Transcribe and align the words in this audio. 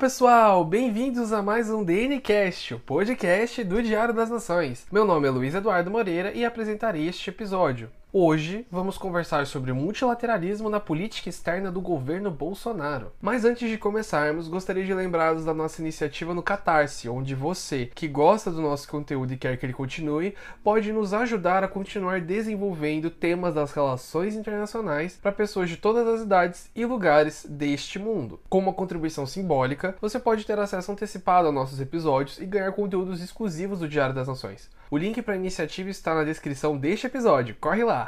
pessoal, 0.00 0.64
bem-vindos 0.64 1.30
a 1.30 1.42
mais 1.42 1.68
um 1.68 1.84
DNCast, 1.84 2.72
o 2.72 2.78
podcast 2.78 3.62
do 3.62 3.82
Diário 3.82 4.14
das 4.14 4.30
Nações. 4.30 4.86
Meu 4.90 5.04
nome 5.04 5.28
é 5.28 5.30
Luiz 5.30 5.54
Eduardo 5.54 5.90
Moreira 5.90 6.32
e 6.32 6.42
apresentarei 6.42 7.06
este 7.06 7.28
episódio. 7.28 7.90
Hoje 8.12 8.66
vamos 8.68 8.98
conversar 8.98 9.46
sobre 9.46 9.72
multilateralismo 9.72 10.68
na 10.68 10.80
política 10.80 11.28
externa 11.28 11.70
do 11.70 11.80
governo 11.80 12.28
Bolsonaro. 12.28 13.12
Mas 13.22 13.44
antes 13.44 13.70
de 13.70 13.78
começarmos, 13.78 14.48
gostaria 14.48 14.84
de 14.84 14.92
lembrá-los 14.92 15.44
da 15.44 15.54
nossa 15.54 15.80
iniciativa 15.80 16.34
no 16.34 16.42
Catarse, 16.42 17.08
onde 17.08 17.36
você, 17.36 17.88
que 17.94 18.08
gosta 18.08 18.50
do 18.50 18.60
nosso 18.60 18.88
conteúdo 18.88 19.32
e 19.32 19.36
quer 19.36 19.56
que 19.56 19.64
ele 19.64 19.72
continue, 19.72 20.34
pode 20.64 20.92
nos 20.92 21.14
ajudar 21.14 21.62
a 21.62 21.68
continuar 21.68 22.20
desenvolvendo 22.20 23.10
temas 23.10 23.54
das 23.54 23.70
relações 23.70 24.34
internacionais 24.34 25.16
para 25.16 25.30
pessoas 25.30 25.70
de 25.70 25.76
todas 25.76 26.08
as 26.08 26.22
idades 26.22 26.68
e 26.74 26.84
lugares 26.84 27.46
deste 27.48 28.00
mundo. 28.00 28.40
Com 28.48 28.58
uma 28.58 28.72
contribuição 28.72 29.24
simbólica, 29.24 29.94
você 30.00 30.18
pode 30.18 30.44
ter 30.44 30.58
acesso 30.58 30.90
antecipado 30.90 31.46
a 31.46 31.52
nossos 31.52 31.80
episódios 31.80 32.40
e 32.40 32.44
ganhar 32.44 32.72
conteúdos 32.72 33.22
exclusivos 33.22 33.78
do 33.78 33.88
Diário 33.88 34.16
das 34.16 34.26
Nações. 34.26 34.68
O 34.90 34.98
link 34.98 35.22
para 35.22 35.34
a 35.34 35.36
iniciativa 35.36 35.88
está 35.88 36.12
na 36.12 36.24
descrição 36.24 36.76
deste 36.76 37.06
episódio. 37.06 37.54
Corre 37.60 37.84
lá! 37.84 37.99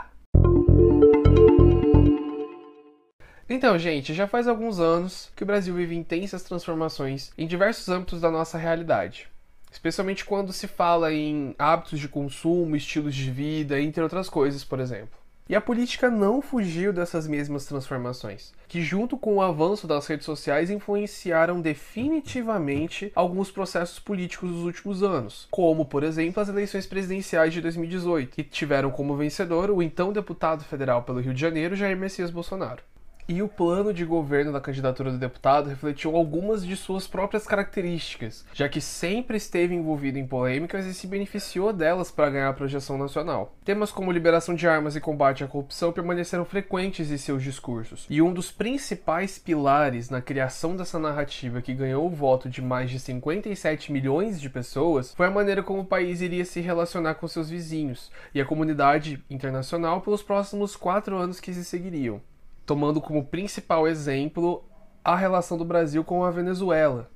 Então, 3.54 3.78
gente, 3.78 4.14
já 4.14 4.26
faz 4.26 4.48
alguns 4.48 4.80
anos 4.80 5.28
que 5.36 5.42
o 5.42 5.46
Brasil 5.46 5.74
vive 5.74 5.94
intensas 5.94 6.42
transformações 6.42 7.30
em 7.36 7.46
diversos 7.46 7.86
âmbitos 7.86 8.18
da 8.18 8.30
nossa 8.30 8.56
realidade. 8.56 9.28
Especialmente 9.70 10.24
quando 10.24 10.54
se 10.54 10.66
fala 10.66 11.12
em 11.12 11.54
hábitos 11.58 12.00
de 12.00 12.08
consumo, 12.08 12.74
estilos 12.74 13.14
de 13.14 13.30
vida, 13.30 13.78
entre 13.78 14.02
outras 14.02 14.30
coisas, 14.30 14.64
por 14.64 14.80
exemplo. 14.80 15.20
E 15.50 15.54
a 15.54 15.60
política 15.60 16.08
não 16.08 16.40
fugiu 16.40 16.94
dessas 16.94 17.28
mesmas 17.28 17.66
transformações, 17.66 18.54
que, 18.66 18.80
junto 18.80 19.18
com 19.18 19.34
o 19.34 19.42
avanço 19.42 19.86
das 19.86 20.06
redes 20.06 20.24
sociais, 20.24 20.70
influenciaram 20.70 21.60
definitivamente 21.60 23.12
alguns 23.14 23.50
processos 23.50 23.98
políticos 23.98 24.50
dos 24.50 24.64
últimos 24.64 25.02
anos, 25.02 25.46
como, 25.50 25.84
por 25.84 26.04
exemplo, 26.04 26.42
as 26.42 26.48
eleições 26.48 26.86
presidenciais 26.86 27.52
de 27.52 27.60
2018, 27.60 28.34
que 28.34 28.44
tiveram 28.44 28.90
como 28.90 29.14
vencedor 29.14 29.70
o 29.70 29.82
então 29.82 30.10
deputado 30.10 30.64
federal 30.64 31.02
pelo 31.02 31.20
Rio 31.20 31.34
de 31.34 31.40
Janeiro, 31.42 31.76
Jair 31.76 31.98
Messias 31.98 32.30
Bolsonaro. 32.30 32.82
E 33.28 33.40
o 33.40 33.46
plano 33.46 33.94
de 33.94 34.04
governo 34.04 34.52
da 34.52 34.60
candidatura 34.60 35.12
do 35.12 35.16
deputado 35.16 35.68
refletiu 35.68 36.16
algumas 36.16 36.66
de 36.66 36.76
suas 36.76 37.06
próprias 37.06 37.46
características, 37.46 38.44
já 38.52 38.68
que 38.68 38.80
sempre 38.80 39.36
esteve 39.36 39.74
envolvido 39.74 40.18
em 40.18 40.26
polêmicas 40.26 40.84
e 40.84 40.92
se 40.92 41.06
beneficiou 41.06 41.72
delas 41.72 42.10
para 42.10 42.30
ganhar 42.30 42.52
projeção 42.54 42.98
nacional. 42.98 43.54
Temas 43.64 43.92
como 43.92 44.10
liberação 44.10 44.56
de 44.56 44.66
armas 44.66 44.96
e 44.96 45.00
combate 45.00 45.44
à 45.44 45.46
corrupção 45.46 45.92
permaneceram 45.92 46.44
frequentes 46.44 47.12
em 47.12 47.16
seus 47.16 47.44
discursos, 47.44 48.06
e 48.10 48.20
um 48.20 48.34
dos 48.34 48.50
principais 48.50 49.38
pilares 49.38 50.10
na 50.10 50.20
criação 50.20 50.76
dessa 50.76 50.98
narrativa 50.98 51.62
que 51.62 51.74
ganhou 51.74 52.06
o 52.06 52.10
voto 52.10 52.50
de 52.50 52.60
mais 52.60 52.90
de 52.90 52.98
57 52.98 53.92
milhões 53.92 54.40
de 54.40 54.50
pessoas 54.50 55.14
foi 55.14 55.26
a 55.26 55.30
maneira 55.30 55.62
como 55.62 55.82
o 55.82 55.86
país 55.86 56.20
iria 56.20 56.44
se 56.44 56.60
relacionar 56.60 57.14
com 57.14 57.28
seus 57.28 57.48
vizinhos 57.48 58.10
e 58.34 58.40
a 58.40 58.44
comunidade 58.44 59.22
internacional 59.30 60.00
pelos 60.00 60.22
próximos 60.24 60.74
quatro 60.74 61.16
anos 61.16 61.38
que 61.38 61.54
se 61.54 61.64
seguiriam 61.64 62.20
tomando 62.64 63.00
como 63.00 63.26
principal 63.26 63.86
exemplo 63.86 64.64
a 65.04 65.16
relação 65.16 65.58
do 65.58 65.64
Brasil 65.64 66.04
com 66.04 66.24
a 66.24 66.30
Venezuela, 66.30 67.10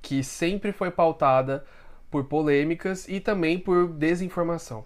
que 0.00 0.22
sempre 0.22 0.72
foi 0.72 0.90
pautada 0.90 1.64
por 2.10 2.24
polêmicas 2.24 3.06
e 3.08 3.20
também 3.20 3.58
por 3.58 3.88
desinformação. 3.88 4.84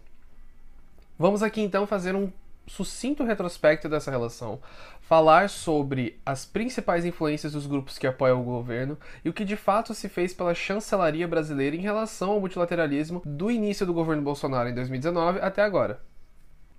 Vamos 1.18 1.42
aqui 1.42 1.60
então 1.60 1.86
fazer 1.86 2.16
um 2.16 2.32
sucinto 2.66 3.24
retrospecto 3.24 3.88
dessa 3.88 4.10
relação, 4.10 4.60
falar 5.00 5.48
sobre 5.48 6.20
as 6.24 6.44
principais 6.44 7.04
influências 7.04 7.52
dos 7.52 7.66
grupos 7.66 7.98
que 7.98 8.06
apoiam 8.06 8.40
o 8.40 8.44
governo 8.44 8.98
e 9.24 9.28
o 9.28 9.32
que 9.32 9.44
de 9.44 9.56
fato 9.56 9.94
se 9.94 10.08
fez 10.08 10.32
pela 10.32 10.54
chancelaria 10.54 11.26
brasileira 11.28 11.76
em 11.76 11.80
relação 11.80 12.30
ao 12.30 12.40
multilateralismo 12.40 13.22
do 13.24 13.50
início 13.50 13.84
do 13.84 13.92
governo 13.92 14.22
Bolsonaro 14.22 14.68
em 14.68 14.74
2019 14.74 15.40
até 15.40 15.62
agora. 15.62 16.00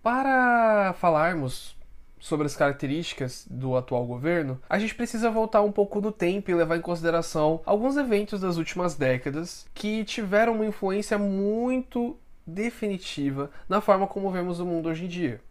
Para 0.01 0.93
falarmos 0.93 1.75
sobre 2.23 2.45
as 2.45 2.55
características 2.55 3.45
do 3.51 3.75
atual 3.75 4.05
governo, 4.05 4.57
a 4.69 4.79
gente 4.79 4.95
precisa 4.95 5.29
voltar 5.29 5.61
um 5.61 5.73
pouco 5.73 5.99
no 5.99 6.09
tempo 6.09 6.49
e 6.49 6.55
levar 6.55 6.77
em 6.77 6.81
consideração 6.81 7.59
alguns 7.65 7.97
eventos 7.97 8.39
das 8.39 8.55
últimas 8.55 8.95
décadas 8.95 9.65
que 9.73 10.05
tiveram 10.05 10.53
uma 10.53 10.65
influência 10.65 11.17
muito 11.17 12.15
definitiva 12.47 13.51
na 13.67 13.81
forma 13.81 14.07
como 14.07 14.31
vemos 14.31 14.61
o 14.61 14.65
mundo 14.65 14.87
hoje 14.87 15.03
em 15.03 15.09
dia. 15.09 15.41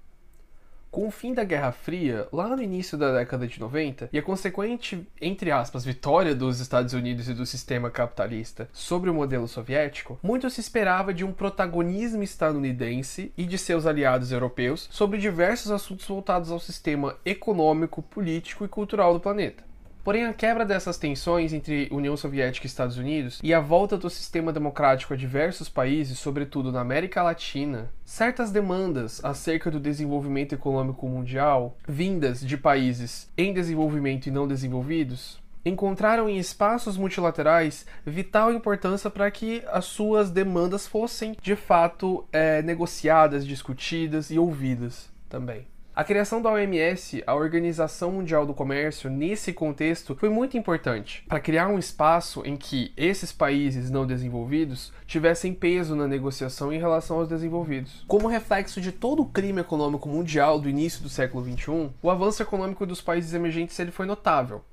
Com 0.93 1.09
o 1.09 1.11
fim 1.11 1.33
da 1.33 1.43
Guerra 1.43 1.73
Fria, 1.73 2.29
lá 2.31 2.55
no 2.55 2.63
início 2.63 2.99
da 2.99 3.11
década 3.15 3.47
de 3.47 3.59
90, 3.59 4.11
e 4.13 4.19
a 4.19 4.23
consequente, 4.23 5.09
entre 5.23 5.51
aspas, 5.51 5.87
vitória 5.87 6.35
dos 6.35 6.61
Estados 6.61 6.93
Unidos 6.93 7.31
e 7.31 7.33
do 7.33 7.47
sistema 7.47 7.91
capitalista 7.91 8.69
sobre 8.75 9.09
o 9.09 9.15
modelo 9.15 9.49
soviético, 9.49 10.21
muito 10.23 10.51
se 10.51 10.61
esperava 10.61 11.15
de 11.15 11.25
um 11.25 11.33
protagonismo 11.33 12.23
estadunidense 12.23 13.33
e 13.39 13.47
de 13.47 13.57
seus 13.57 13.87
aliados 13.87 14.33
europeus 14.33 14.87
sobre 14.93 15.19
diversos 15.19 15.71
assuntos 15.71 16.07
voltados 16.07 16.51
ao 16.51 16.61
sistema 16.61 17.17
econômico, 17.25 18.03
político 18.03 18.63
e 18.63 18.69
cultural 18.69 19.15
do 19.15 19.21
planeta. 19.21 19.72
Porém, 20.05 20.25
a 20.25 20.33
quebra 20.33 20.65
dessas 20.65 20.99
tensões 20.99 21.53
entre 21.53 21.89
União 21.93 22.17
Soviética 22.17 22.67
e 22.67 22.69
Estados 22.69 22.99
Unidos 22.99 23.39
e 23.43 23.55
a 23.55 23.61
volta 23.61 23.97
do 23.97 24.11
sistema 24.11 24.53
democrático 24.53 25.15
a 25.15 25.17
diversos 25.17 25.69
países, 25.69 26.19
sobretudo 26.19 26.73
na 26.73 26.81
América 26.81 27.23
Latina, 27.23 27.89
certas 28.05 28.51
demandas 28.51 29.25
acerca 29.25 29.71
do 29.71 29.79
desenvolvimento 29.79 30.55
econômico 30.55 31.09
mundial, 31.09 31.77
vindas 31.87 32.41
de 32.41 32.57
países 32.57 33.31
em 33.39 33.53
desenvolvimento 33.53 34.27
e 34.27 34.33
não 34.33 34.49
desenvolvidos, 34.49 35.41
encontraram 35.65 36.29
em 36.29 36.37
espaços 36.37 36.97
multilaterais 36.97 37.87
vital 38.05 38.53
importância 38.53 39.09
para 39.09 39.31
que 39.31 39.63
as 39.69 39.85
suas 39.85 40.33
demandas 40.33 40.87
fossem 40.87 41.37
de 41.41 41.55
fato 41.55 42.27
é, 42.33 42.61
negociadas, 42.63 43.47
discutidas 43.47 44.33
e 44.33 44.39
ouvidas 44.39 45.09
também. 45.29 45.72
A 45.95 46.03
criação 46.03 46.41
da 46.41 46.51
OMS, 46.51 47.23
a 47.27 47.35
Organização 47.35 48.13
Mundial 48.13 48.47
do 48.47 48.55
Comércio, 48.55 49.11
nesse 49.11 49.53
contexto 49.53 50.17
foi 50.17 50.31
muito 50.31 50.57
importante 50.57 51.23
para 51.29 51.39
criar 51.39 51.69
um 51.69 51.79
espaço 51.79 52.43
em 52.47 52.57
que 52.57 52.95
esses 52.97 53.31
países 53.31 53.91
não 53.91 54.07
desenvolvidos 54.07 54.91
tivessem 55.07 55.53
peso 55.53 55.95
na 55.95 56.09
negociação 56.09 56.73
em 56.73 56.79
relação 56.79 57.19
aos 57.19 57.29
desenvolvidos. 57.29 58.07
Como 58.09 58.27
reflexo 58.27 58.81
de 58.81 58.91
todo 58.91 59.21
o 59.21 59.27
crime 59.27 59.61
econômico 59.61 60.09
mundial 60.09 60.59
do 60.59 60.67
início 60.67 61.03
do 61.03 61.11
século 61.11 61.45
XXI, 61.45 61.91
o 62.01 62.11
avanço 62.11 62.43
econômico 62.43 62.87
dos 62.87 63.03
países 63.03 63.35
emergentes 63.35 63.79
ele 63.79 63.91
foi 63.91 64.07
notável 64.07 64.65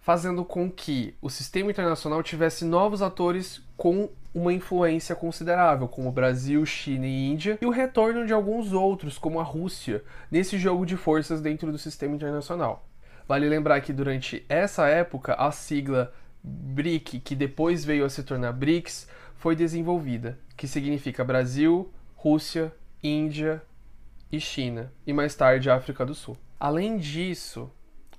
fazendo 0.00 0.44
com 0.44 0.70
que 0.70 1.14
o 1.20 1.28
sistema 1.28 1.70
internacional 1.70 2.22
tivesse 2.22 2.64
novos 2.64 3.02
atores 3.02 3.62
com 3.76 4.08
uma 4.34 4.52
influência 4.52 5.14
considerável, 5.14 5.88
como 5.88 6.12
Brasil, 6.12 6.64
China 6.64 7.06
e 7.06 7.30
Índia, 7.30 7.58
e 7.60 7.66
o 7.66 7.70
retorno 7.70 8.26
de 8.26 8.32
alguns 8.32 8.72
outros, 8.72 9.18
como 9.18 9.40
a 9.40 9.42
Rússia, 9.42 10.04
nesse 10.30 10.58
jogo 10.58 10.86
de 10.86 10.96
forças 10.96 11.40
dentro 11.40 11.70
do 11.72 11.78
sistema 11.78 12.14
internacional. 12.14 12.86
Vale 13.26 13.48
lembrar 13.48 13.80
que 13.80 13.92
durante 13.92 14.44
essa 14.48 14.88
época 14.88 15.34
a 15.34 15.50
sigla 15.52 16.12
BRIC, 16.42 17.20
que 17.20 17.34
depois 17.34 17.84
veio 17.84 18.04
a 18.04 18.10
se 18.10 18.22
tornar 18.22 18.52
BRICS, 18.52 19.08
foi 19.36 19.56
desenvolvida, 19.56 20.38
que 20.56 20.68
significa 20.68 21.24
Brasil, 21.24 21.92
Rússia, 22.14 22.72
Índia 23.02 23.62
e 24.30 24.38
China, 24.40 24.92
e 25.06 25.12
mais 25.12 25.34
tarde 25.34 25.70
África 25.70 26.04
do 26.04 26.14
Sul. 26.14 26.36
Além 26.58 26.98
disso, 26.98 27.70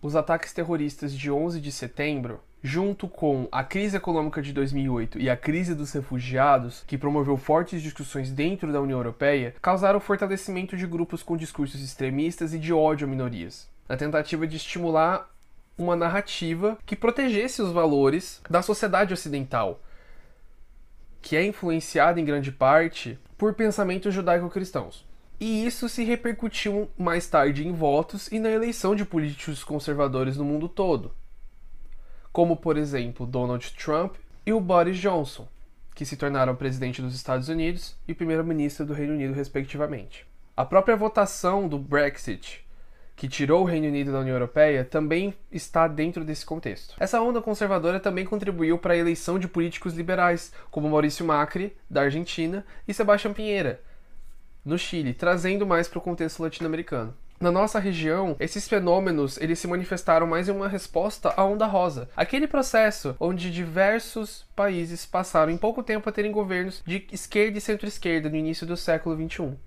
os 0.02 0.16
ataques 0.16 0.52
terroristas 0.52 1.14
de 1.14 1.30
11 1.30 1.62
de 1.62 1.72
setembro, 1.72 2.42
junto 2.64 3.08
com 3.08 3.48
a 3.52 3.64
crise 3.64 3.98
econômica 3.98 4.42
de 4.42 4.54
2008 4.54 5.20
e 5.20 5.30
a 5.30 5.36
crise 5.36 5.74
dos 5.74 5.92
refugiados, 5.92 6.84
que 6.86 6.98
promoveu 6.98 7.38
fortes 7.38 7.82
discussões 7.82 8.32
dentro 8.32 8.72
da 8.72 8.82
União 8.82 9.00
Europeia, 9.00 9.56
causaram 9.62 9.98
o 9.98 10.02
fortalecimento 10.02 10.78
de 10.78 10.86
grupos 10.86 11.24
com 11.24 11.36
discursos 11.36 11.82
extremistas 11.82 12.54
e 12.54 12.60
de 12.60 12.72
ódio 12.72 13.08
a 13.08 13.10
minorias, 13.10 13.68
na 13.90 13.98
tentativa 13.98 14.46
de 14.46 14.58
estimular 14.58 15.30
uma 15.78 15.96
narrativa 15.96 16.78
que 16.86 16.96
protegesse 16.96 17.62
os 17.62 17.72
valores 17.72 18.42
da 18.50 18.62
sociedade 18.62 19.14
ocidental, 19.14 19.82
que 21.22 21.36
é 21.36 21.46
influenciada 21.46 22.20
em 22.20 22.26
grande 22.26 22.52
parte 22.52 23.18
por 23.38 23.54
pensamentos 23.54 24.14
judaico-cristãos. 24.14 25.10
E 25.40 25.66
isso 25.66 25.90
se 25.90 26.04
repercutiu 26.04 26.88
mais 26.96 27.28
tarde 27.28 27.68
em 27.68 27.72
votos 27.72 28.32
e 28.32 28.38
na 28.38 28.52
eleição 28.52 28.96
de 28.96 29.04
políticos 29.04 29.64
conservadores 29.64 30.38
no 30.38 30.46
mundo 30.46 30.70
todo, 30.70 31.12
como 32.32 32.56
por 32.56 32.78
exemplo 32.78 33.26
Donald 33.26 33.74
Trump 33.74 34.16
e 34.46 34.54
o 34.54 34.60
Boris 34.60 34.98
Johnson, 34.98 35.48
que 35.94 36.06
se 36.06 36.18
tornaram 36.18 36.56
presidente 36.56 37.02
dos 37.02 37.16
Estados 37.16 37.50
Unidos 37.50 37.96
e 38.08 38.14
primeiro-ministro 38.14 38.86
do 38.86 38.94
Reino 38.94 39.14
Unido, 39.14 39.34
respectivamente. 39.34 40.26
A 40.56 40.66
própria 40.66 40.96
votação 40.96 41.68
do 41.68 41.78
Brexit, 41.78 42.66
que 43.16 43.28
tirou 43.28 43.62
o 43.62 43.66
Reino 43.66 43.88
Unido 43.88 44.12
da 44.12 44.20
União 44.20 44.36
Europeia, 44.36 44.84
também 44.84 45.34
está 45.52 45.88
dentro 45.88 46.24
desse 46.24 46.46
contexto. 46.46 46.96
Essa 47.00 47.22
onda 47.22 47.42
conservadora 47.42 48.00
também 48.00 48.26
contribuiu 48.26 48.78
para 48.78 48.94
a 48.94 48.98
eleição 48.98 49.38
de 49.38 49.48
políticos 49.48 49.94
liberais, 49.94 50.52
como 50.72 50.90
Maurício 50.90 51.26
Macri, 51.26 51.76
da 51.90 52.02
Argentina, 52.02 52.66
e 52.88 52.94
Sebastião 52.94 53.34
Pinheira, 53.34 53.82
no 54.64 54.78
Chile, 54.78 55.14
trazendo 55.14 55.68
mais 55.68 55.88
para 55.88 56.00
o 56.00 56.02
contexto 56.02 56.42
latino-americano. 56.42 57.14
Na 57.42 57.52
nossa 57.52 57.80
região, 57.80 58.36
esses 58.40 58.68
fenômenos 58.68 59.36
eles 59.42 59.58
se 59.58 59.68
manifestaram 59.68 60.28
mais 60.28 60.48
em 60.48 60.52
uma 60.52 60.68
resposta 60.68 61.34
à 61.36 61.44
onda 61.44 61.66
rosa, 61.66 62.08
aquele 62.16 62.46
processo 62.46 63.16
onde 63.20 63.50
diversos 63.50 64.46
países 64.56 65.08
passaram 65.08 65.52
em 65.52 65.58
pouco 65.58 65.82
tempo 65.82 66.08
a 66.08 66.12
terem 66.12 66.32
governos 66.32 66.84
de 66.86 67.08
esquerda 67.12 67.58
e 67.58 67.62
centro-esquerda 67.62 68.30
no 68.30 68.36
início 68.36 68.68
do 68.68 68.78
século 68.78 69.16
XXI. 69.16 69.58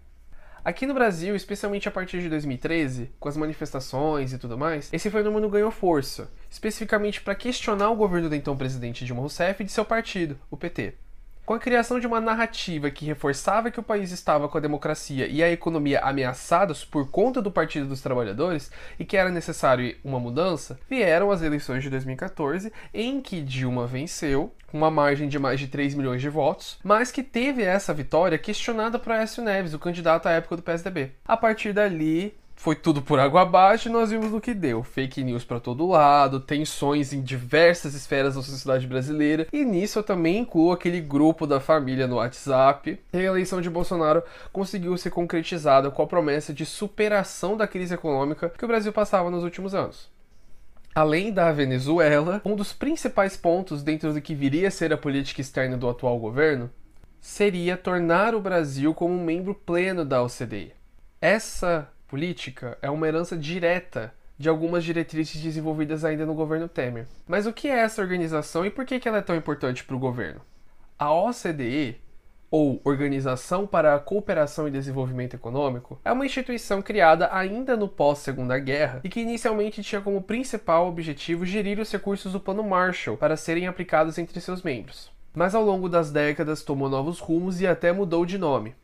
Aqui 0.65 0.87
no 0.87 0.95
Brasil, 0.95 1.35
especialmente 1.35 1.89
a 1.89 1.91
partir 1.91 2.21
de 2.21 2.29
2013, 2.29 3.11
com 3.19 3.29
as 3.29 3.37
manifestações 3.37 4.33
e 4.33 4.39
tudo 4.39 4.57
mais, 4.57 4.89
esse 4.93 5.11
fenômeno 5.11 5.51
ganhou 5.51 5.73
força, 5.73 6.31
especificamente 6.49 7.21
para 7.23 7.35
questionar 7.35 7.91
o 7.91 7.97
governo 7.97 8.29
do 8.29 8.37
então 8.37 8.57
presidente 8.57 9.05
Dilma 9.05 9.21
Rousseff 9.21 9.61
e 9.61 9.67
de 9.67 9.73
seu 9.73 9.85
partido, 9.85 10.39
o 10.49 10.57
PT. 10.57 10.95
Com 11.47 11.53
a 11.53 11.59
criação 11.59 12.01
de 12.01 12.07
uma 12.07 12.23
narrativa 12.23 12.91
que 12.91 13.05
reforçava 13.05 13.71
que 13.71 13.79
o 13.79 13.83
país 13.83 14.11
estava 14.11 14.49
com 14.49 14.57
a 14.57 14.61
democracia 14.63 15.27
e 15.27 15.43
a 15.43 15.51
economia 15.51 16.01
ameaçados 16.01 16.87
por 16.87 17.11
conta 17.11 17.43
do 17.43 17.51
Partido 17.51 17.87
dos 17.87 18.01
Trabalhadores 18.01 18.73
e 18.99 19.05
que 19.05 19.15
era 19.15 19.31
necessário 19.31 19.95
uma 20.03 20.19
mudança, 20.19 20.81
vieram 20.89 21.31
as 21.31 21.43
eleições 21.43 21.83
de 21.83 21.91
2014, 21.91 22.73
em 22.95 23.21
que 23.21 23.43
Dilma 23.43 23.87
venceu, 23.87 24.55
com 24.69 24.79
uma 24.79 24.91
margem 24.91 25.29
de 25.29 25.39
mais 25.39 25.61
de 25.61 25.69
3 25.69 25.95
milhões 25.95 26.23
de 26.23 26.31
votos, 26.31 26.79
mas 26.83 27.13
que 27.13 27.23
teve 27.23 27.63
essa 27.63 27.93
vitória 27.93 28.39
questionada 28.39 28.99
por 28.99 29.13
Aécio 29.13 29.45
Neves, 29.45 29.75
o 29.75 29.79
candidato 29.79 30.27
à 30.27 30.33
época 30.33 30.57
do 30.57 30.63
PSDB. 30.63 31.11
A 31.27 31.37
partir 31.37 31.75
dali, 31.75 32.35
foi 32.57 32.75
tudo 32.75 33.03
por 33.03 33.19
água 33.19 33.43
abaixo 33.43 33.89
e 33.89 33.93
nós 33.93 34.11
vimos 34.11 34.31
no 34.31 34.41
que 34.41 34.55
deu. 34.55 34.83
Fake 34.83 35.23
news 35.23 35.45
para 35.45 35.61
todo 35.61 35.87
lado, 35.87 36.41
tensões 36.41 37.13
em 37.13 37.21
diversas 37.21 37.95
esferas 37.95 38.37
da 38.37 38.43
sociedade 38.43 38.87
brasileira. 38.87 39.47
E 39.53 39.65
nisso 39.65 39.99
eu 39.99 40.03
também 40.03 40.39
incluo 40.39 40.73
aquele 40.73 41.01
grupo 41.01 41.47
da 41.47 41.61
família 41.61 42.07
no 42.07 42.17
WhatsApp. 42.17 42.99
E 43.13 43.19
a 43.19 43.23
eleição 43.23 43.61
de 43.61 43.69
Bolsonaro 43.69 44.23
conseguiu 44.53 44.97
ser 44.97 45.11
concretizada 45.11 45.91
com 45.91 46.03
a 46.03 46.07
promessa 46.07 46.55
de 46.55 46.65
superação 46.65 47.57
da 47.57 47.67
crise 47.67 47.95
econômica 47.95 48.49
que 48.49 48.65
o 48.65 48.69
Brasil 48.69 48.93
passava 48.93 49.31
nos 49.31 49.45
últimos 49.45 49.75
anos. 49.75 50.09
Além 50.95 51.33
da 51.33 51.51
Venezuela, 51.51 52.41
um 52.45 52.55
dos 52.55 52.73
principais 52.73 53.37
pontos 53.37 53.83
dentro 53.83 54.13
do 54.13 54.21
que 54.23 54.35
viria 54.35 54.69
a 54.69 54.71
ser 54.71 54.93
a 54.93 54.97
política 54.97 55.41
externa 55.41 55.77
do 55.77 55.89
atual 55.89 56.19
governo 56.21 56.71
seria 57.21 57.77
tornar 57.77 58.35
o 58.35 58.41
Brasil 58.41 58.95
como 58.95 59.13
um 59.13 59.25
membro 59.25 59.55
pleno 59.55 60.05
da 60.05 60.23
OCDE. 60.23 60.73
Essa 61.21 61.89
política 62.07 62.79
é 62.81 62.91
uma 62.91 63.07
herança 63.07 63.37
direta 63.37 64.15
de 64.39 64.49
algumas 64.49 64.85
diretrizes 64.85 65.41
desenvolvidas 65.41 66.05
ainda 66.05 66.27
no 66.27 66.35
governo 66.35 66.69
Temer. 66.69 67.07
Mas 67.27 67.47
o 67.47 67.53
que 67.53 67.69
é 67.69 67.79
essa 67.79 68.03
organização 68.03 68.67
e 68.67 68.71
por 68.71 68.85
que 68.85 69.09
ela 69.09 69.19
é 69.19 69.23
tão 69.23 69.37
importante 69.37 69.85
para 69.85 69.97
o 69.97 69.99
governo? 69.99 70.41
A 70.99 71.13
OCDE, 71.13 72.01
ou 72.51 72.81
Organização 72.85 73.67
para 73.67 73.95
a 73.95 73.99
Cooperação 73.99 74.69
e 74.69 74.71
Desenvolvimento 74.71 75.35
Econômico, 75.35 76.01
é 76.05 76.13
uma 76.13 76.27
instituição 76.27 76.81
criada 76.81 77.29
ainda 77.33 77.77
no 77.77 77.89
pós-Segunda 77.89 78.59
Guerra 78.59 79.01
e 79.03 79.09
que 79.09 79.21
inicialmente 79.21 79.83
tinha 79.83 80.01
como 80.01 80.23
principal 80.23 80.87
objetivo 80.87 81.45
gerir 81.45 81.81
os 81.81 81.91
recursos 81.91 82.33
do 82.33 82.41
Plano 82.41 82.63
Marshall 82.63 83.17
para 83.17 83.37
serem 83.37 83.67
aplicados 83.67 84.19
entre 84.19 84.41
seus 84.41 84.63
membros. 84.63 85.13
Mas 85.35 85.55
ao 85.55 85.65
longo 85.65 85.89
das 85.89 86.13
décadas 86.13 86.63
tomou 86.63 86.89
novos 86.89 87.19
rumos 87.19 87.61
e 87.61 87.67
até 87.67 87.93
mudou 87.93 88.25
de 88.25 88.39
nome 88.39 88.75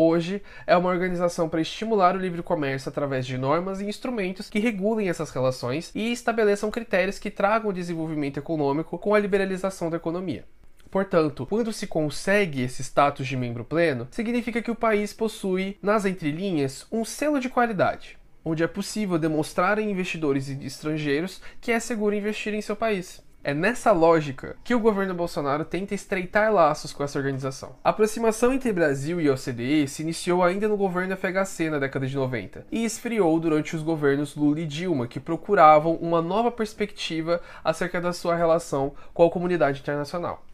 hoje 0.00 0.42
é 0.66 0.76
uma 0.76 0.88
organização 0.88 1.48
para 1.48 1.60
estimular 1.60 2.16
o 2.16 2.20
livre 2.20 2.42
comércio 2.42 2.88
através 2.88 3.26
de 3.26 3.36
normas 3.36 3.80
e 3.80 3.86
instrumentos 3.86 4.48
que 4.48 4.58
regulem 4.58 5.08
essas 5.08 5.30
relações 5.30 5.90
e 5.94 6.12
estabeleçam 6.12 6.70
critérios 6.70 7.18
que 7.18 7.30
tragam 7.30 7.70
o 7.70 7.74
desenvolvimento 7.74 8.38
econômico 8.38 8.98
com 8.98 9.14
a 9.14 9.18
liberalização 9.18 9.90
da 9.90 9.96
economia. 9.96 10.44
Portanto, 10.90 11.46
quando 11.46 11.72
se 11.72 11.86
consegue 11.86 12.62
esse 12.62 12.82
status 12.82 13.26
de 13.26 13.36
membro 13.36 13.64
pleno, 13.64 14.08
significa 14.10 14.60
que 14.60 14.72
o 14.72 14.76
país 14.76 15.12
possui, 15.12 15.78
nas 15.80 16.04
entrelinhas, 16.04 16.84
um 16.90 17.04
selo 17.04 17.38
de 17.38 17.48
qualidade, 17.48 18.18
onde 18.44 18.64
é 18.64 18.66
possível 18.66 19.16
demonstrar 19.16 19.78
a 19.78 19.82
investidores 19.82 20.48
estrangeiros 20.48 21.40
que 21.60 21.70
é 21.70 21.78
seguro 21.78 22.16
investir 22.16 22.54
em 22.54 22.60
seu 22.60 22.74
país. 22.74 23.22
É 23.42 23.54
nessa 23.54 23.90
lógica 23.90 24.54
que 24.62 24.74
o 24.74 24.80
governo 24.80 25.14
Bolsonaro 25.14 25.64
tenta 25.64 25.94
estreitar 25.94 26.52
laços 26.52 26.92
com 26.92 27.02
essa 27.02 27.18
organização. 27.18 27.74
A 27.82 27.88
aproximação 27.88 28.52
entre 28.52 28.70
Brasil 28.70 29.18
e 29.18 29.30
OCDE 29.30 29.88
se 29.88 30.02
iniciou 30.02 30.42
ainda 30.42 30.68
no 30.68 30.76
governo 30.76 31.16
FHC 31.16 31.70
na 31.70 31.78
década 31.78 32.06
de 32.06 32.14
90 32.14 32.66
e 32.70 32.84
esfriou 32.84 33.40
durante 33.40 33.74
os 33.74 33.82
governos 33.82 34.36
Lula 34.36 34.60
e 34.60 34.66
Dilma, 34.66 35.06
que 35.08 35.18
procuravam 35.18 35.94
uma 35.94 36.20
nova 36.20 36.50
perspectiva 36.50 37.40
acerca 37.64 37.98
da 37.98 38.12
sua 38.12 38.36
relação 38.36 38.92
com 39.14 39.24
a 39.24 39.30
comunidade 39.30 39.80
internacional. 39.80 40.44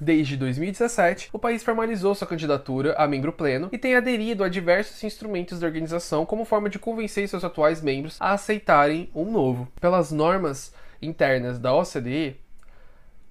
Desde 0.00 0.36
2017, 0.36 1.28
o 1.32 1.40
país 1.40 1.64
formalizou 1.64 2.14
sua 2.14 2.26
candidatura 2.26 2.94
a 2.96 3.08
membro 3.08 3.32
pleno 3.32 3.68
e 3.72 3.76
tem 3.76 3.96
aderido 3.96 4.44
a 4.44 4.48
diversos 4.48 5.02
instrumentos 5.02 5.58
da 5.58 5.66
organização 5.66 6.24
como 6.24 6.44
forma 6.44 6.70
de 6.70 6.78
convencer 6.78 7.28
seus 7.28 7.42
atuais 7.42 7.82
membros 7.82 8.16
a 8.20 8.30
aceitarem 8.30 9.10
um 9.12 9.28
novo. 9.30 9.66
Pelas 9.80 10.12
normas 10.12 10.72
internas 11.00 11.58
da 11.58 11.74
OCDE, 11.74 12.36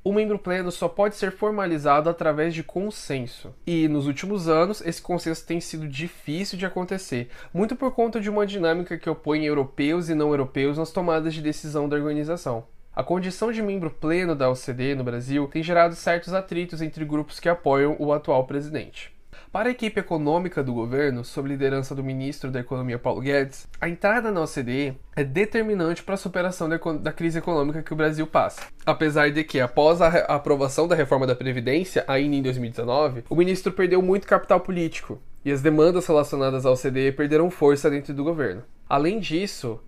o 0.01 0.13
membro 0.13 0.39
pleno 0.39 0.71
só 0.71 0.87
pode 0.87 1.15
ser 1.15 1.31
formalizado 1.31 2.09
através 2.09 2.53
de 2.53 2.63
consenso. 2.63 3.53
E 3.67 3.87
nos 3.87 4.07
últimos 4.07 4.47
anos, 4.47 4.81
esse 4.81 5.01
consenso 5.01 5.45
tem 5.45 5.59
sido 5.59 5.87
difícil 5.87 6.57
de 6.57 6.65
acontecer, 6.65 7.29
muito 7.53 7.75
por 7.75 7.91
conta 7.91 8.19
de 8.19 8.29
uma 8.29 8.47
dinâmica 8.47 8.97
que 8.97 9.09
opõe 9.09 9.45
europeus 9.45 10.09
e 10.09 10.15
não 10.15 10.29
europeus 10.29 10.77
nas 10.77 10.91
tomadas 10.91 11.33
de 11.33 11.41
decisão 11.41 11.89
da 11.89 11.97
organização. 11.97 12.65
A 12.95 13.03
condição 13.03 13.51
de 13.51 13.61
membro 13.61 13.91
pleno 13.91 14.35
da 14.35 14.49
OCDE 14.49 14.95
no 14.95 15.03
Brasil 15.03 15.47
tem 15.47 15.61
gerado 15.61 15.95
certos 15.95 16.33
atritos 16.33 16.81
entre 16.81 17.05
grupos 17.05 17.39
que 17.39 17.49
apoiam 17.49 17.95
o 17.99 18.11
atual 18.11 18.45
presidente. 18.45 19.18
Para 19.51 19.69
a 19.69 19.71
equipe 19.71 19.99
econômica 19.99 20.63
do 20.63 20.71
governo, 20.71 21.25
sob 21.25 21.49
liderança 21.49 21.95
do 21.95 22.03
ministro 22.03 22.51
da 22.51 22.59
Economia 22.59 22.99
Paulo 22.99 23.19
Guedes, 23.19 23.67
a 23.81 23.89
entrada 23.89 24.31
na 24.31 24.43
OCDE 24.43 24.95
é 25.15 25.23
determinante 25.23 26.03
para 26.03 26.13
a 26.13 26.17
superação 26.17 26.69
da, 26.69 27.11
crise 27.11 27.39
econômica 27.39 27.81
que 27.81 27.91
o 27.91 27.95
Brasil 27.95 28.27
passa. 28.27 28.61
Apesar 28.85 29.31
de 29.31 29.43
que, 29.43 29.59
após 29.59 30.03
a 30.03 30.07
aprovação 30.35 30.87
da 30.87 30.95
reforma 30.95 31.25
da 31.25 31.35
Previdência, 31.35 32.05
ainda 32.07 32.35
em 32.35 32.43
2019, 32.43 33.23
o 33.27 33.35
ministro 33.35 33.73
perdeu 33.73 34.03
muito 34.03 34.27
capital 34.27 34.59
político 34.59 35.19
e 35.43 35.51
as 35.51 35.63
demandas 35.63 36.05
relacionadas 36.05 36.63
à 36.63 36.71
OCDE 36.71 37.11
perderam 37.13 37.49
força 37.49 37.89
dentro 37.89 38.13
do 38.13 38.23
governo. 38.23 38.61
Além 38.87 39.19
disso, 39.19 39.79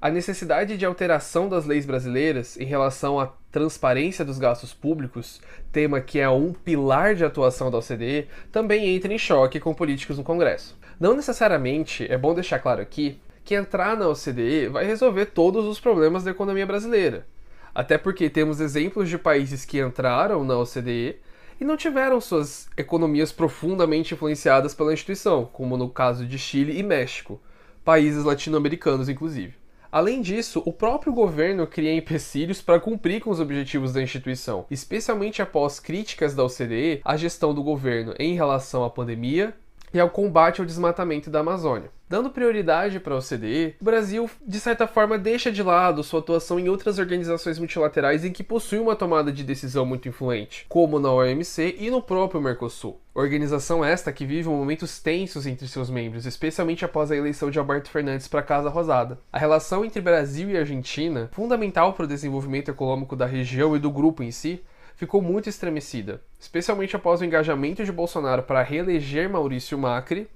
a 0.00 0.10
necessidade 0.10 0.76
de 0.76 0.84
alteração 0.84 1.48
das 1.48 1.64
leis 1.64 1.86
brasileiras 1.86 2.56
em 2.56 2.64
relação 2.64 3.20
à 3.20 3.32
transparência 3.56 4.22
dos 4.22 4.36
gastos 4.36 4.74
públicos, 4.74 5.40
tema 5.72 5.98
que 5.98 6.18
é 6.18 6.28
um 6.28 6.52
pilar 6.52 7.14
de 7.14 7.24
atuação 7.24 7.70
da 7.70 7.78
OCDE, 7.78 8.28
também 8.52 8.94
entra 8.94 9.10
em 9.10 9.16
choque 9.16 9.58
com 9.58 9.72
políticos 9.72 10.18
no 10.18 10.24
Congresso. 10.24 10.78
Não 11.00 11.16
necessariamente, 11.16 12.06
é 12.12 12.18
bom 12.18 12.34
deixar 12.34 12.58
claro 12.58 12.82
aqui, 12.82 13.18
que 13.42 13.54
entrar 13.54 13.96
na 13.96 14.08
OCDE 14.08 14.68
vai 14.68 14.84
resolver 14.84 15.24
todos 15.26 15.64
os 15.64 15.80
problemas 15.80 16.22
da 16.22 16.32
economia 16.32 16.66
brasileira. 16.66 17.26
Até 17.74 17.96
porque 17.96 18.28
temos 18.28 18.60
exemplos 18.60 19.08
de 19.08 19.16
países 19.16 19.64
que 19.64 19.80
entraram 19.80 20.44
na 20.44 20.58
OCDE 20.58 21.16
e 21.58 21.64
não 21.64 21.78
tiveram 21.78 22.20
suas 22.20 22.68
economias 22.76 23.32
profundamente 23.32 24.12
influenciadas 24.12 24.74
pela 24.74 24.92
instituição, 24.92 25.48
como 25.50 25.78
no 25.78 25.88
caso 25.88 26.26
de 26.26 26.38
Chile 26.38 26.78
e 26.78 26.82
México, 26.82 27.40
países 27.82 28.22
latino-americanos 28.22 29.08
inclusive. 29.08 29.54
Além 29.96 30.20
disso, 30.20 30.62
o 30.66 30.74
próprio 30.74 31.10
governo 31.10 31.66
cria 31.66 31.94
empecilhos 31.94 32.60
para 32.60 32.78
cumprir 32.78 33.22
com 33.22 33.30
os 33.30 33.40
objetivos 33.40 33.94
da 33.94 34.02
instituição, 34.02 34.66
especialmente 34.70 35.40
após 35.40 35.80
críticas 35.80 36.34
da 36.34 36.44
OCDE 36.44 37.00
à 37.02 37.16
gestão 37.16 37.54
do 37.54 37.62
governo 37.62 38.14
em 38.18 38.34
relação 38.34 38.84
à 38.84 38.90
pandemia 38.90 39.56
e 39.92 40.00
ao 40.00 40.10
combate 40.10 40.60
ao 40.60 40.66
desmatamento 40.66 41.30
da 41.30 41.40
Amazônia. 41.40 41.90
Dando 42.08 42.30
prioridade 42.30 43.00
para 43.00 43.14
a 43.14 43.18
OCDE, 43.18 43.74
o 43.80 43.84
Brasil, 43.84 44.30
de 44.46 44.60
certa 44.60 44.86
forma, 44.86 45.18
deixa 45.18 45.50
de 45.50 45.60
lado 45.60 46.04
sua 46.04 46.20
atuação 46.20 46.60
em 46.60 46.68
outras 46.68 47.00
organizações 47.00 47.58
multilaterais 47.58 48.24
em 48.24 48.30
que 48.30 48.44
possui 48.44 48.78
uma 48.78 48.94
tomada 48.94 49.32
de 49.32 49.42
decisão 49.42 49.84
muito 49.84 50.08
influente, 50.08 50.66
como 50.68 51.00
na 51.00 51.10
OMC 51.10 51.74
e 51.80 51.90
no 51.90 52.00
próprio 52.00 52.40
Mercosul. 52.40 53.00
Organização 53.12 53.84
esta 53.84 54.12
que 54.12 54.24
vive 54.24 54.48
momentos 54.48 55.00
tensos 55.00 55.46
entre 55.48 55.66
seus 55.66 55.90
membros, 55.90 56.26
especialmente 56.26 56.84
após 56.84 57.10
a 57.10 57.16
eleição 57.16 57.50
de 57.50 57.58
Alberto 57.58 57.90
Fernandes 57.90 58.28
para 58.28 58.38
a 58.38 58.44
Casa 58.44 58.68
Rosada. 58.68 59.18
A 59.32 59.38
relação 59.38 59.84
entre 59.84 60.00
Brasil 60.00 60.48
e 60.48 60.56
Argentina, 60.56 61.28
fundamental 61.32 61.92
para 61.92 62.04
o 62.04 62.08
desenvolvimento 62.08 62.70
econômico 62.70 63.16
da 63.16 63.26
região 63.26 63.74
e 63.74 63.80
do 63.80 63.90
grupo 63.90 64.22
em 64.22 64.30
si, 64.30 64.62
ficou 64.96 65.22
muito 65.22 65.48
estremecida, 65.48 66.22
especialmente 66.38 66.96
após 66.96 67.20
o 67.20 67.24
engajamento 67.24 67.84
de 67.84 67.92
Bolsonaro 67.92 68.42
para 68.42 68.62
reeleger 68.62 69.28
Maurício 69.28 69.78
Macri 69.78 70.28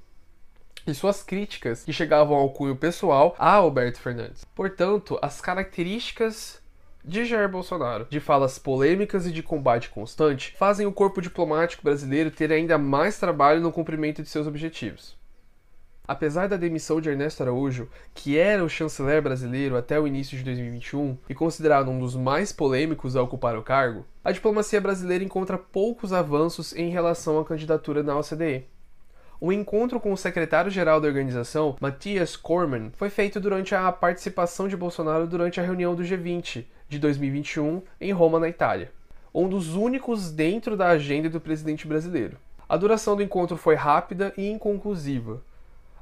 e 0.87 0.95
suas 0.95 1.23
críticas 1.23 1.85
que 1.85 1.93
chegavam 1.93 2.37
ao 2.37 2.51
cunho 2.51 2.77
pessoal 2.77 3.35
a 3.39 3.55
Alberto 3.55 4.01
Fernandes. 4.01 4.45
Portanto, 4.55 5.19
as 5.21 5.41
características 5.41 6.61
de 7.05 7.25
Jair 7.25 7.49
Bolsonaro, 7.49 8.07
de 8.11 8.21
falas 8.21 8.59
polêmicas 8.59 9.27
e 9.27 9.33
de 9.33 9.43
combate 9.43 9.89
constante, 9.89 10.55
fazem 10.59 10.87
o 10.87 10.93
corpo 10.93 11.23
diplomático 11.23 11.83
brasileiro 11.83 12.31
ter 12.31 12.53
ainda 12.53 12.77
mais 12.77 13.19
trabalho 13.19 13.61
no 13.61 13.73
cumprimento 13.73 14.23
de 14.23 14.29
seus 14.29 14.47
objetivos. 14.47 15.20
Apesar 16.11 16.49
da 16.49 16.57
demissão 16.57 17.01
de 17.01 17.09
Ernesto 17.09 17.41
Araújo, 17.41 17.89
que 18.13 18.37
era 18.37 18.65
o 18.65 18.69
chanceler 18.69 19.23
brasileiro 19.23 19.77
até 19.77 19.97
o 20.01 20.09
início 20.09 20.37
de 20.37 20.43
2021 20.43 21.17
e 21.29 21.35
considerado 21.37 21.89
um 21.89 22.01
dos 22.01 22.17
mais 22.17 22.51
polêmicos 22.51 23.15
a 23.15 23.23
ocupar 23.23 23.57
o 23.57 23.63
cargo, 23.63 24.05
a 24.25 24.33
diplomacia 24.33 24.81
brasileira 24.81 25.23
encontra 25.23 25.57
poucos 25.57 26.13
avanços 26.13 26.75
em 26.75 26.91
relação 26.91 27.39
à 27.39 27.45
candidatura 27.45 28.03
na 28.03 28.19
OCDE. 28.19 28.67
O 29.41 29.53
encontro 29.53 30.01
com 30.01 30.13
o 30.13 30.17
secretário-geral 30.17 31.01
da 31.01 31.07
organização, 31.07 31.77
Matthias 31.81 32.35
Cormann, 32.35 32.91
foi 32.97 33.09
feito 33.09 33.39
durante 33.39 33.77
a 33.77 33.93
participação 33.93 34.67
de 34.67 34.77
Bolsonaro 34.77 35.29
durante 35.29 35.61
a 35.61 35.63
reunião 35.63 35.95
do 35.95 36.03
G20 36.03 36.65
de 36.89 36.99
2021 36.99 37.83
em 38.01 38.11
Roma, 38.11 38.41
na 38.41 38.49
Itália. 38.49 38.91
Um 39.33 39.49
dos 39.49 39.77
únicos 39.77 40.33
dentro 40.33 40.77
da 40.77 40.89
agenda 40.89 41.31
do 41.31 41.41
presidente 41.41 41.87
brasileiro. 41.87 42.37
A 42.69 42.77
duração 42.77 43.15
do 43.15 43.23
encontro 43.23 43.57
foi 43.57 43.77
rápida 43.77 44.35
e 44.37 44.51
inconclusiva. 44.51 45.41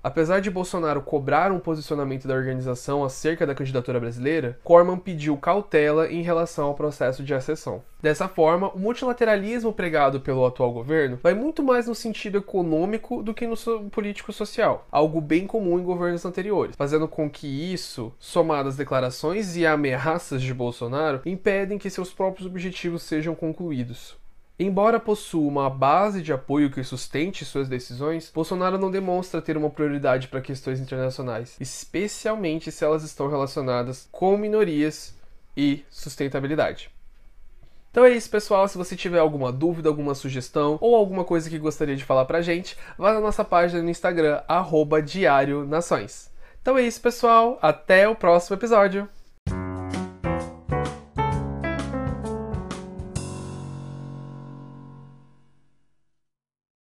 Apesar 0.03 0.41
de 0.41 0.51
Bolsonaro 0.51 1.03
cobrar 1.03 1.51
um 1.51 1.59
posicionamento 1.59 2.29
da 2.29 2.35
organização 2.35 3.05
acerca 3.05 3.47
da 3.47 3.55
candidatura 3.55 3.99
brasileira, 3.99 4.59
Corman 4.63 4.99
pediu 4.99 5.37
cautela 5.37 6.11
em 6.11 6.23
relação 6.23 6.67
ao 6.69 6.75
processo 6.75 7.23
de 7.23 7.35
acessão. 7.35 7.83
Dessa 8.01 8.29
forma, 8.29 8.69
o 8.71 8.79
multilateralismo 8.79 9.73
pregado 9.73 10.21
pelo 10.21 10.47
atual 10.47 10.73
governo 10.73 11.19
vai 11.21 11.35
muito 11.35 11.65
mais 11.65 11.89
no 11.89 11.95
sentido 11.97 12.39
econômico 12.39 13.23
do 13.25 13.35
que 13.35 13.47
no 13.47 13.57
político-social, 13.91 14.87
algo 14.91 15.21
bem 15.21 15.47
comum 15.47 15.81
em 15.81 15.83
governos 15.83 16.25
anteriores, 16.25 16.77
fazendo 16.77 17.09
com 17.09 17.29
que 17.29 17.73
isso, 17.73 18.13
somado 18.21 18.69
às 18.69 18.77
declarações 18.77 19.57
e 19.57 19.67
ameaças 19.67 20.41
de 20.41 20.55
Bolsonaro, 20.55 21.23
impedem 21.27 21.77
que 21.77 21.91
seus 21.91 22.13
próprios 22.13 22.47
objetivos 22.47 23.03
sejam 23.03 23.35
concluídos. 23.35 24.17
Embora 24.61 24.99
possua 24.99 25.47
uma 25.47 25.71
base 25.71 26.21
de 26.21 26.33
apoio 26.33 26.69
que 26.69 26.83
sustente 26.83 27.45
suas 27.45 27.69
decisões, 27.69 28.33
Bolsonaro 28.35 28.77
não 28.77 28.91
demonstra 28.91 29.41
ter 29.41 29.57
uma 29.57 29.71
prioridade 29.71 30.27
para 30.27 30.41
questões 30.41 30.81
internacionais, 30.81 31.57
especialmente 31.61 32.73
se 32.73 32.85
elas 32.85 33.05
estão 33.05 33.29
relacionadas 33.29 34.09
com 34.11 34.37
minorias 34.37 35.15
e 35.57 35.85
sustentabilidade. 35.89 36.91
Então 37.91 38.05
é 38.05 38.11
isso, 38.11 38.29
pessoal. 38.29 38.67
Se 38.67 38.77
você 38.77 38.97
tiver 38.97 39.21
alguma 39.21 39.53
dúvida, 39.53 39.89
alguma 39.89 40.15
sugestão 40.15 40.77
ou 40.81 40.97
alguma 40.97 41.25
coisa 41.25 41.49
que 41.49 41.59
gostaria 41.59 41.97
de 41.97 42.05
falar 42.05 42.25
pra 42.25 42.43
gente, 42.43 42.77
vá 42.99 43.15
na 43.15 43.21
nossa 43.21 43.45
página 43.45 43.81
no 43.81 43.91
Instagram, 43.91 44.43
arroba 44.49 45.01
Diário 45.01 45.65
Nações. 45.65 46.31
Então 46.61 46.77
é 46.77 46.83
isso, 46.83 47.01
pessoal. 47.01 47.59
Até 47.63 48.09
o 48.09 48.15
próximo 48.17 48.57
episódio. 48.57 49.09